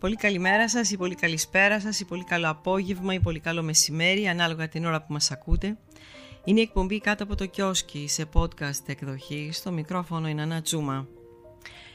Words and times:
Πολύ 0.00 0.16
καλημέρα 0.16 0.68
σας 0.68 0.90
ή 0.90 0.96
πολύ 0.96 1.14
καλησπέρα 1.14 1.80
σας 1.80 2.00
ή 2.00 2.04
πολύ 2.04 2.24
καλό 2.24 2.48
απόγευμα 2.48 3.14
ή 3.14 3.20
πολύ 3.20 3.40
καλό 3.40 3.62
μεσημέρι 3.62 4.28
ανάλογα 4.28 4.68
την 4.68 4.84
ώρα 4.84 5.00
που 5.00 5.12
μας 5.12 5.30
ακούτε. 5.30 5.78
Είναι 6.44 6.60
η 6.60 6.62
εκπομπή 6.62 7.00
κάτω 7.00 7.24
από 7.24 7.34
το 7.34 7.46
κιόσκι 7.46 8.08
σε 8.08 8.24
podcast 8.32 8.82
εκδοχή. 8.86 9.50
Στο 9.52 9.72
μικρόφωνο 9.72 10.28
είναι 10.28 10.42
Ανά 10.42 10.62
Τσούμα. 10.62 11.08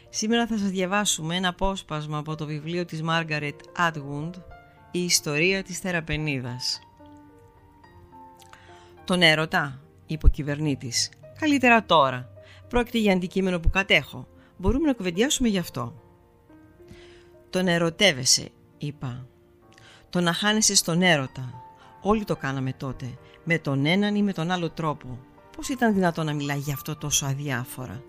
Σήμερα 0.10 0.48
θα 0.48 0.58
σας 0.58 0.70
διαβάσουμε 0.70 1.36
ένα 1.36 1.48
απόσπασμα 1.48 2.18
από 2.18 2.36
το 2.36 2.46
βιβλίο 2.46 2.86
της 2.86 3.02
Μάργαρετ 3.02 3.60
Atwood 3.78 4.32
«Η 4.92 5.04
ιστορία 5.04 5.64
της 5.64 5.80
Θεραπενίδας». 5.80 6.82
«Τον 9.06 9.22
έρωτα», 9.22 9.82
είπε 10.06 10.26
ο 10.26 10.30
κυβερνήτης. 10.30 11.10
«Καλύτερα 11.40 11.84
τώρα. 11.84 12.30
Πρόκειται 12.70 12.98
για 12.98 13.14
αντικείμενο 13.14 13.60
που 13.60 13.70
κατέχω. 13.70 14.28
Μπορούμε 14.58 14.88
να 14.88 14.94
κουβεντιάσουμε 14.94 15.48
γι' 15.48 15.58
αυτό». 15.58 16.03
«Τον 17.54 17.68
ερωτεύεσαι», 17.68 18.50
είπα. 18.78 19.28
«Το 20.10 20.22
να 20.22 20.34
χάνεσαι 20.34 20.76
στον 20.76 21.02
έρωτα. 21.02 21.54
Όλοι 22.02 22.24
το 22.24 22.36
κάναμε 22.36 22.74
τότε, 22.74 23.18
με 23.44 23.58
τον 23.58 23.86
έναν 23.86 24.16
ή 24.16 24.24
με 24.24 24.34
τον 24.34 24.52
άλλο 24.52 24.70
τρόπο. 24.70 25.20
Πώς 25.56 25.70
ήταν 25.70 25.94
δυνατό 25.94 26.24
να 26.24 26.34
μιλάει 26.34 26.58
γι' 26.58 26.72
αυτό 26.72 26.96
τόσο 26.96 27.26
αδιάφορα, 27.26 28.04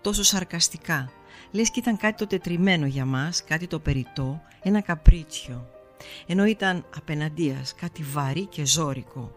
τόσο 0.00 0.22
σαρκαστικά, 0.22 1.10
λες 1.50 1.70
και 1.70 1.80
ήταν 1.80 1.96
κάτι 1.96 2.16
το 2.16 2.26
τετριμένο 2.26 2.86
για 2.86 3.04
μας, 3.04 3.44
κάτι 3.44 3.66
το 3.66 3.78
περιττό, 3.78 4.42
ένα 4.62 4.80
καπρίτσιο. 4.80 5.70
Ενώ 6.26 6.44
ήταν 6.44 6.84
απέναντίας 6.96 7.74
κάτι 7.74 8.02
βαρύ 8.02 8.46
και 8.46 8.66
ζώρικο. 8.66 9.32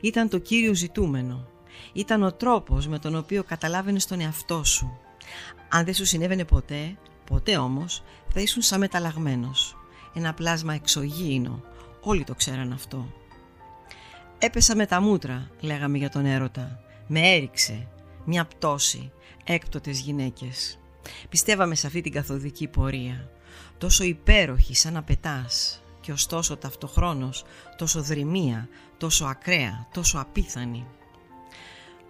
Ήταν 0.00 0.28
το 0.28 0.38
κύριο 0.38 0.74
ζητούμενο. 0.74 1.48
Ήταν 1.92 2.22
ο 2.22 2.32
τρόπος 2.32 2.86
με 2.86 2.98
τον 2.98 3.16
οποίο 3.16 3.44
καταλάβαινες 3.44 4.06
τον 4.06 4.20
εαυτό 4.20 4.64
σου. 4.64 4.98
Αν 5.68 5.84
δεν 5.84 5.94
σου 5.94 6.04
συνέβαινε 6.04 6.44
ποτέ, 6.44 6.96
ποτέ 7.24 7.56
όμως, 7.56 8.02
θα 8.36 8.42
ήσουν 8.42 8.62
σαν 8.62 8.80
μεταλλαγμένος. 8.80 9.76
Ένα 10.14 10.34
πλάσμα 10.34 10.74
εξωγήινο. 10.74 11.62
Όλοι 12.00 12.24
το 12.24 12.34
ξέραν 12.34 12.72
αυτό. 12.72 13.12
Έπεσα 14.38 14.76
με 14.76 14.86
τα 14.86 15.00
μούτρα, 15.00 15.50
λέγαμε 15.60 15.98
για 15.98 16.08
τον 16.08 16.26
έρωτα. 16.26 16.80
Με 17.06 17.20
έριξε. 17.20 17.88
Μια 18.24 18.44
πτώση. 18.44 19.12
Έκπτωτες 19.44 20.00
γυναίκες. 20.00 20.78
Πιστεύαμε 21.28 21.74
σε 21.74 21.86
αυτή 21.86 22.00
την 22.00 22.12
καθοδική 22.12 22.66
πορεία. 22.68 23.30
Τόσο 23.78 24.04
υπέροχη 24.04 24.74
σαν 24.74 24.92
να 24.92 25.02
πετάς 25.02 25.82
και 26.00 26.12
ωστόσο 26.12 26.56
ταυτοχρόνως 26.56 27.44
τόσο 27.76 28.02
δρυμία, 28.02 28.68
τόσο 28.98 29.24
ακραία, 29.24 29.88
τόσο 29.92 30.18
απίθανη. 30.18 30.86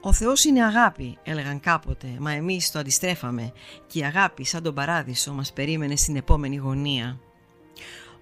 «Ο 0.07 0.13
Θεός 0.13 0.45
είναι 0.45 0.65
αγάπη», 0.65 1.19
έλεγαν 1.23 1.61
κάποτε, 1.61 2.17
μα 2.19 2.33
εμείς 2.33 2.71
το 2.71 2.79
αντιστρέφαμε 2.79 3.53
και 3.87 3.99
η 3.99 4.05
αγάπη 4.05 4.45
σαν 4.45 4.63
τον 4.63 4.75
παράδεισο 4.75 5.33
μας 5.33 5.53
περίμενε 5.53 5.97
στην 5.97 6.17
επόμενη 6.17 6.57
γωνία. 6.57 7.19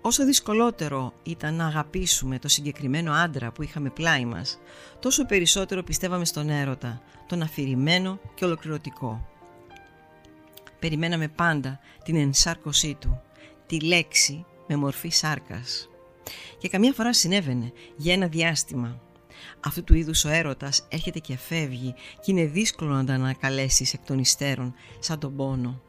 Όσο 0.00 0.24
δυσκολότερο 0.24 1.12
ήταν 1.22 1.54
να 1.54 1.66
αγαπήσουμε 1.66 2.38
το 2.38 2.48
συγκεκριμένο 2.48 3.12
άντρα 3.12 3.52
που 3.52 3.62
είχαμε 3.62 3.90
πλάι 3.90 4.24
μας, 4.24 4.58
τόσο 4.98 5.26
περισσότερο 5.26 5.82
πιστεύαμε 5.82 6.24
στον 6.24 6.48
έρωτα, 6.48 7.02
τον 7.26 7.42
αφηρημένο 7.42 8.20
και 8.34 8.44
ολοκληρωτικό. 8.44 9.26
Περιμέναμε 10.78 11.28
πάντα 11.28 11.80
την 12.04 12.16
ενσάρκωσή 12.16 12.96
του, 13.00 13.20
τη 13.66 13.80
λέξη 13.80 14.44
με 14.66 14.76
μορφή 14.76 15.08
σάρκας. 15.08 15.88
Και 16.58 16.68
καμιά 16.68 16.92
φορά 16.92 17.12
συνέβαινε 17.12 17.72
για 17.96 18.12
ένα 18.12 18.26
διάστημα. 18.26 19.00
Αυτού 19.60 19.84
του 19.84 19.94
είδους 19.94 20.24
ο 20.24 20.28
έρωτας 20.28 20.86
έρχεται 20.88 21.18
και 21.18 21.36
φεύγει 21.36 21.94
και 22.20 22.30
είναι 22.30 22.44
δύσκολο 22.44 22.94
να 22.94 23.04
τα 23.04 23.14
ανακαλέσεις 23.14 23.94
εκ 23.94 24.04
των 24.06 24.18
υστέρων 24.18 24.74
σαν 24.98 25.18
τον 25.18 25.36
πόνο. 25.36 25.80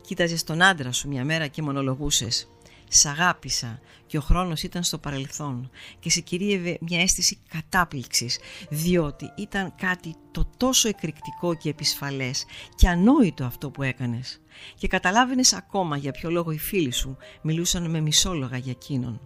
Κοίταζες 0.00 0.42
τον 0.42 0.62
άντρα 0.62 0.92
σου 0.92 1.08
μια 1.08 1.24
μέρα 1.24 1.46
και 1.46 1.62
μονολογούσες 1.62 2.48
Σ' 2.92 3.06
αγάπησα 3.06 3.80
και 4.06 4.18
ο 4.18 4.20
χρόνος 4.20 4.62
ήταν 4.62 4.82
στο 4.82 4.98
παρελθόν 4.98 5.70
και 5.98 6.10
σε 6.10 6.20
κυρίευε 6.20 6.78
μια 6.80 7.00
αίσθηση 7.00 7.38
κατάπληξης 7.48 8.38
διότι 8.70 9.32
ήταν 9.36 9.74
κάτι 9.76 10.14
το 10.30 10.50
τόσο 10.56 10.88
εκρηκτικό 10.88 11.54
και 11.54 11.68
επισφαλές 11.68 12.44
και 12.74 12.88
ανόητο 12.88 13.44
αυτό 13.44 13.70
που 13.70 13.82
έκανες 13.82 14.40
και 14.74 14.88
καταλάβαινες 14.88 15.52
ακόμα 15.52 15.96
για 15.96 16.12
ποιο 16.12 16.30
λόγο 16.30 16.50
οι 16.50 16.58
φίλοι 16.58 16.90
σου 16.92 17.16
μιλούσαν 17.42 17.90
με 17.90 18.00
μισόλογα 18.00 18.56
για 18.56 18.72
εκείνον. 18.72 19.20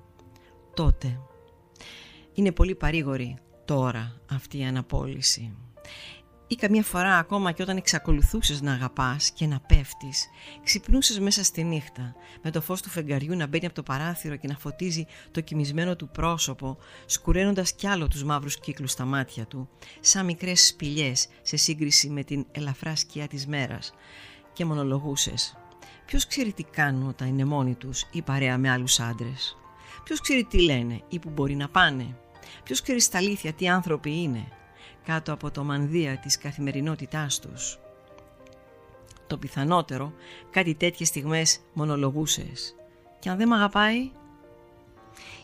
Τότε 0.75 1.21
είναι 2.35 2.53
πολύ 2.53 2.75
παρήγορη 2.75 3.39
τώρα 3.65 4.21
αυτή 4.31 4.59
η 4.59 4.65
αναπόλυση; 4.65 5.57
Ή 6.47 6.55
καμιά 6.55 6.83
φορά 6.83 7.19
ακόμα 7.19 7.53
και 7.53 7.63
όταν 7.63 7.77
εξακολουθούσες 7.77 8.61
να 8.61 8.73
αγαπάς 8.73 9.31
και 9.31 9.47
να 9.47 9.61
πέφτεις, 9.61 10.27
ξυπνούσες 10.65 11.19
μέσα 11.19 11.45
στη 11.45 11.65
νύχτα, 11.65 12.15
με 12.43 12.51
το 12.51 12.61
φως 12.61 12.83
του 12.83 12.89
φεγγαριού 12.89 13.37
να 13.37 13.47
μπαίνει 13.47 13.67
από 13.67 13.75
το 13.75 13.83
παράθυρο 13.83 14.37
και 14.37 14.47
να 14.47 14.59
φωτίζει 14.59 15.07
το 15.31 15.41
κοιμισμένο 15.41 15.97
του 15.97 16.09
πρόσωπο, 16.09 16.79
σκουραίνοντας 17.07 17.73
κι 17.73 17.87
άλλο 17.87 18.09
τους 18.09 18.25
μαύρους 18.25 18.61
κύκλους 18.61 18.91
στα 18.91 19.05
μάτια 19.05 19.47
του, 19.47 19.69
σαν 20.01 20.25
μικρές 20.25 20.67
σπηλιές 20.67 21.29
σε 21.43 21.57
σύγκριση 21.57 22.09
με 22.09 22.25
την 22.25 22.47
ελαφρά 22.53 22.97
σκιά 22.97 23.27
της 23.27 23.47
μέρας, 23.47 23.93
και 24.53 24.65
μονολογούσες. 24.65 25.57
Ποιος 26.07 26.27
ξέρει 26.27 26.53
τι 26.53 26.63
κάνουν 26.63 27.09
όταν 27.09 27.29
είναι 27.29 27.45
μόνοι 27.45 27.75
τους 27.75 28.07
ή 28.13 28.23
παρέα 28.23 28.59
με 28.59 28.71
άλλους 28.71 29.01
άντρες; 29.01 29.57
Ποιος 30.05 30.21
ξέρει 30.21 30.45
τι 30.45 30.63
λένε 30.63 31.03
ή 31.09 31.19
που 31.19 31.31
μπορεί 31.31 31.55
να 31.55 31.69
πάνε; 31.69 32.17
Ποιος 32.65 32.83
ξέρεις 32.83 33.05
στα 33.05 33.19
αλήθεια 33.19 33.53
τι 33.53 33.69
άνθρωποι 33.69 34.23
είναι 34.23 34.49
κάτω 35.05 35.33
από 35.33 35.51
το 35.51 35.65
μανδύα 35.65 36.19
της 36.19 36.39
καθημερινότητάς 36.39 37.39
τους; 37.39 37.79
Το 39.27 39.39
πιθανότερο 39.39 40.13
κάτι 40.51 40.75
τέτοιες 40.75 41.09
στιγμές 41.09 41.61
μονολογούσες. 41.73 42.75
Και 43.19 43.29
αν 43.31 43.37
δεν 43.37 43.49
μ' 43.49 43.53
αγαπάει... 43.53 44.11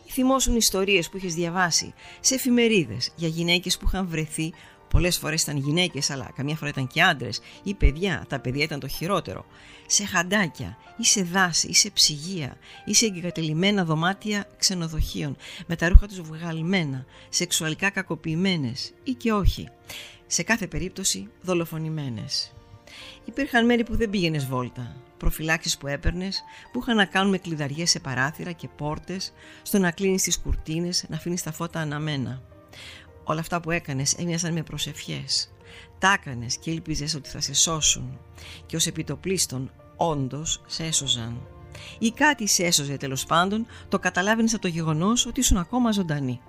Ή 0.05 0.11
θυμώσουν 0.13 0.55
ιστορίες 0.55 1.09
που 1.09 1.17
είχες 1.17 1.33
διαβάσει 1.33 1.93
σε 2.19 2.35
εφημερίδες 2.35 3.11
για 3.15 3.27
γυναίκες 3.27 3.77
που 3.77 3.85
είχαν 3.87 4.07
βρεθεί 4.07 4.53
Πολλές 4.91 5.17
φορές 5.17 5.41
ήταν 5.41 5.57
γυναίκες, 5.57 6.09
αλλά 6.09 6.31
καμιά 6.35 6.55
φορά 6.55 6.69
ήταν 6.69 6.87
και 6.87 7.01
άντρες 7.01 7.41
ή 7.63 7.73
παιδιά. 7.73 8.25
Τα 8.29 8.39
παιδιά 8.39 8.63
ήταν 8.63 8.79
το 8.79 8.87
χειρότερο. 8.87 9.45
Σε 9.85 10.05
χαντάκια, 10.05 10.77
ή 10.97 11.05
σε 11.05 11.23
δάση, 11.23 11.67
ή 11.67 11.73
σε 11.73 11.89
ψυγεία, 11.89 12.57
ή 12.85 12.93
σε 12.93 13.05
εγκατελειμμένα 13.05 13.85
δωμάτια 13.85 14.47
ξενοδοχείων, 14.57 15.35
με 15.67 15.75
τα 15.75 15.89
ρούχα 15.89 16.07
τους 16.07 16.21
βγαλμένα, 16.21 17.05
σεξουαλικά 17.29 17.89
κακοποιημένες 17.89 18.91
ή 19.03 19.11
και 19.11 19.31
όχι. 19.31 19.67
Σε 20.27 20.43
κάθε 20.43 20.67
περίπτωση 20.67 21.29
δολοφονημένες. 21.41 22.53
Υπήρχαν 23.25 23.65
μέρη 23.65 23.83
που 23.83 23.95
δεν 23.95 24.09
πήγαινες 24.09 24.45
βόλτα. 24.45 24.95
Προφυλάξεις 25.17 25.77
που 25.77 25.87
έπαιρνες, 25.87 26.43
που 26.71 26.79
είχαν 26.81 26.95
να 26.95 27.05
κάνουν 27.05 27.29
με 27.29 27.37
κλειδαριές 27.37 27.89
σε 27.89 27.99
παράθυρα 27.99 28.51
και 28.51 28.67
πόρτες, 28.77 29.33
στο 29.61 29.77
να 29.77 29.91
κλείνεις 29.91 30.23
τις 30.23 30.39
κουρτίνες, 30.39 31.05
να 31.09 31.15
αφήνεις 31.15 31.43
τα 31.43 31.51
φώτα 31.51 31.79
αναμένα. 31.79 32.41
Όλα 33.23 33.39
αυτά 33.39 33.59
που 33.59 33.71
έκανες 33.71 34.13
έμοιαζαν 34.13 34.53
με 34.53 34.63
προσευχές. 34.63 35.51
Τα 35.99 36.13
έκανες 36.13 36.57
και 36.57 36.71
ήλπιζες 36.71 37.15
ότι 37.15 37.29
θα 37.29 37.41
σε 37.41 37.53
σώσουν 37.53 38.19
και 38.65 38.75
ως 38.75 38.85
επιτοπλίστων 38.85 39.71
όντως 39.95 40.61
σε 40.65 40.83
έσωζαν. 40.83 41.41
Ή 41.99 42.11
κάτι 42.11 42.47
σε 42.47 42.63
έσωζε 42.63 42.97
τέλος 42.97 43.25
πάντων, 43.25 43.65
το 43.89 43.99
καταλάβαινες 43.99 44.53
από 44.53 44.61
το 44.61 44.67
γεγονός 44.67 45.25
ότι 45.25 45.39
ήσουν 45.39 45.57
ακόμα 45.57 45.91
ζωντανή. 45.91 46.41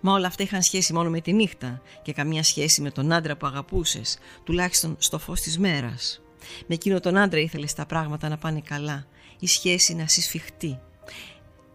Μα 0.00 0.12
όλα 0.12 0.26
αυτά 0.26 0.42
είχαν 0.42 0.62
σχέση 0.62 0.92
μόνο 0.92 1.10
με 1.10 1.20
τη 1.20 1.32
νύχτα 1.32 1.82
και 2.02 2.12
καμία 2.12 2.42
σχέση 2.42 2.82
με 2.82 2.90
τον 2.90 3.12
άντρα 3.12 3.36
που 3.36 3.46
αγαπούσες, 3.46 4.18
τουλάχιστον 4.44 4.96
στο 4.98 5.18
φως 5.18 5.40
της 5.40 5.58
μέρας. 5.58 6.20
Με 6.66 6.74
εκείνο 6.74 7.00
τον 7.00 7.16
άντρα 7.16 7.40
ήθελες 7.40 7.74
τα 7.74 7.86
πράγματα 7.86 8.28
να 8.28 8.36
πάνε 8.36 8.60
καλά, 8.60 9.06
η 9.38 9.46
σχέση 9.46 9.94
να 9.94 10.08
συσφιχτεί, 10.08 10.78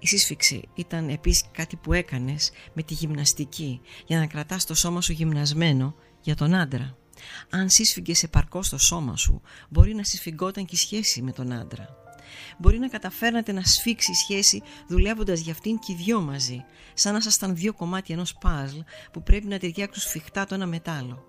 η 0.05 0.07
σύσφυξη 0.07 0.67
ήταν 0.73 1.09
επίσης 1.09 1.43
κάτι 1.51 1.75
που 1.75 1.93
έκανες 1.93 2.51
με 2.73 2.83
τη 2.83 2.93
γυμναστική 2.93 3.81
για 4.05 4.19
να 4.19 4.27
κρατάς 4.27 4.65
το 4.65 4.73
σώμα 4.73 5.01
σου 5.01 5.11
γυμνασμένο 5.11 5.95
για 6.21 6.35
τον 6.35 6.53
άντρα. 6.53 6.97
Αν 7.49 7.69
σύσφυγες 7.69 8.23
επαρκώς 8.23 8.69
το 8.69 8.77
σώμα 8.77 9.17
σου, 9.17 9.41
μπορεί 9.69 9.93
να 9.93 10.03
συσφυγγόταν 10.03 10.65
και 10.65 10.75
η 10.75 10.77
σχέση 10.77 11.21
με 11.21 11.31
τον 11.31 11.51
άντρα. 11.51 11.87
Μπορεί 12.57 12.79
να 12.79 12.87
καταφέρνατε 12.87 13.51
να 13.51 13.63
σφίξει 13.63 14.11
η 14.11 14.15
σχέση 14.15 14.61
δουλεύοντας 14.87 15.39
για 15.39 15.51
αυτήν 15.51 15.79
και 15.79 15.91
οι 15.91 15.95
δυο 15.95 16.21
μαζί, 16.21 16.65
σαν 16.93 17.11
να 17.11 17.17
ήσασταν 17.17 17.55
δύο 17.55 17.73
κομμάτια 17.73 18.15
ενός 18.15 18.33
παζλ 18.33 18.77
που 19.11 19.23
πρέπει 19.23 19.47
να 19.47 19.59
ταιριάξουν 19.59 20.01
σφιχτά 20.01 20.45
το 20.45 20.55
ένα 20.55 20.65
μετάλλο. 20.65 21.23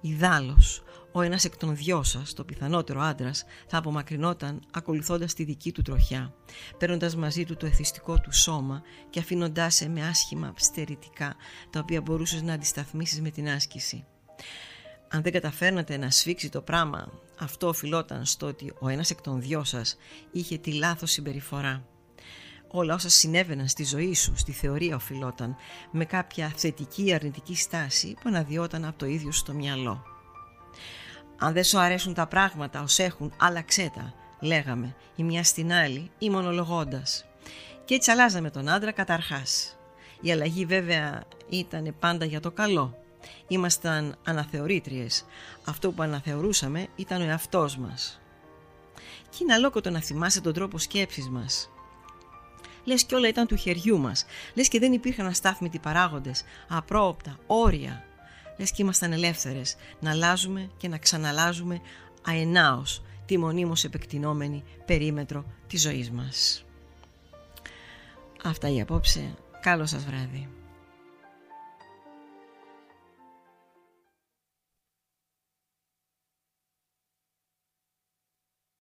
Ιδάλλως, 0.00 0.82
ο 1.12 1.20
ένας 1.20 1.44
εκ 1.44 1.56
των 1.56 1.76
δυο 1.76 2.02
σας, 2.02 2.32
το 2.32 2.44
πιθανότερο 2.44 3.00
άντρας, 3.00 3.44
θα 3.66 3.78
απομακρυνόταν 3.78 4.60
ακολουθώντας 4.70 5.34
τη 5.34 5.44
δική 5.44 5.72
του 5.72 5.82
τροχιά, 5.82 6.34
παίρνοντας 6.78 7.16
μαζί 7.16 7.44
του 7.44 7.56
το 7.56 7.66
εθιστικό 7.66 8.20
του 8.20 8.32
σώμα 8.32 8.82
και 9.10 9.18
αφήνοντάς 9.18 9.74
σε 9.74 9.88
με 9.88 10.06
άσχημα 10.06 10.52
στερητικά, 10.56 11.36
τα 11.70 11.80
οποία 11.80 12.00
μπορούσες 12.00 12.42
να 12.42 12.52
αντισταθμίσεις 12.52 13.20
με 13.20 13.30
την 13.30 13.48
άσκηση. 13.48 14.04
Αν 15.08 15.22
δεν 15.22 15.32
καταφέρνατε 15.32 15.96
να 15.96 16.10
σφίξει 16.10 16.48
το 16.48 16.60
πράγμα, 16.60 17.12
αυτό 17.38 17.68
οφειλόταν 17.68 18.24
στο 18.24 18.46
ότι 18.46 18.72
ο 18.78 18.88
ένας 18.88 19.10
εκ 19.10 19.20
των 19.20 19.40
δυο 19.40 19.64
σας 19.64 19.96
είχε 20.32 20.58
τη 20.58 20.72
λάθος 20.72 21.10
συμπεριφορά. 21.10 21.84
Όλα 22.72 22.94
όσα 22.94 23.08
συνέβαιναν 23.08 23.68
στη 23.68 23.84
ζωή 23.84 24.14
σου, 24.14 24.32
στη 24.36 24.52
θεωρία 24.52 24.96
οφειλόταν, 24.96 25.56
με 25.90 26.04
κάποια 26.04 26.52
θετική 26.56 27.06
ή 27.06 27.12
αρνητική 27.12 27.56
στάση 27.56 28.14
που 28.14 28.22
αναδυόταν 28.24 28.84
από 28.84 28.98
το 28.98 29.06
ίδιο 29.06 29.32
στο 29.32 29.52
μυαλό. 29.52 30.09
Αν 31.42 31.52
δεν 31.52 31.64
σου 31.64 31.78
αρέσουν 31.78 32.14
τα 32.14 32.26
πράγματα 32.26 32.82
ως 32.82 32.98
έχουν, 32.98 33.32
άλλαξέ 33.36 33.90
τα. 33.94 34.14
λέγαμε, 34.40 34.94
η 35.16 35.22
μια 35.22 35.44
στην 35.44 35.72
άλλη 35.72 36.10
ή 36.18 36.30
μονολογώντας. 36.30 37.24
Και 37.84 37.94
έτσι 37.94 38.10
αλλάζαμε 38.10 38.50
τον 38.50 38.68
άντρα 38.68 38.92
καταρχάς. 38.92 39.76
Η 40.20 40.32
αλλαγή 40.32 40.64
βέβαια 40.64 41.22
ήταν 41.48 41.94
πάντα 41.98 42.24
για 42.24 42.40
το 42.40 42.50
καλό. 42.50 42.98
Ήμασταν 43.48 44.16
αναθεωρήτριες. 44.24 45.24
Αυτό 45.64 45.92
που 45.92 46.02
αναθεωρούσαμε 46.02 46.86
ήταν 46.96 47.20
ο 47.20 47.24
εαυτός 47.24 47.76
μας. 47.76 48.20
Και 49.30 49.38
είναι 49.42 49.54
αλόκοτο 49.54 49.90
να 49.90 50.00
θυμάσαι 50.00 50.40
τον 50.40 50.52
τρόπο 50.52 50.78
σκέψης 50.78 51.28
μας. 51.28 51.70
Λες 52.84 53.04
και 53.04 53.14
όλα 53.14 53.28
ήταν 53.28 53.46
του 53.46 53.56
χεριού 53.56 53.98
μας. 53.98 54.24
Λες 54.54 54.68
και 54.68 54.78
δεν 54.78 54.92
υπήρχαν 54.92 55.26
αστάθμητοι 55.26 55.78
παράγοντες, 55.78 56.42
απρόοπτα, 56.68 57.38
όρια. 57.46 58.04
Λες 58.60 58.70
και 58.70 58.82
ήμασταν 58.82 59.12
ελεύθερες 59.12 59.76
να 60.00 60.10
αλλάζουμε 60.10 60.70
και 60.76 60.88
να 60.88 60.98
ξαναλάζουμε 60.98 61.80
αενάως 62.22 63.02
τη 63.26 63.38
μονίμως 63.38 63.84
επεκτηνόμενη 63.84 64.64
περίμετρο 64.86 65.44
της 65.66 65.80
ζωής 65.80 66.10
μας. 66.10 66.64
Αυτά 68.44 68.68
η 68.68 68.80
απόψε. 68.80 69.34
Καλό 69.60 69.86
σας 69.86 70.04
βράδυ. 70.04 70.48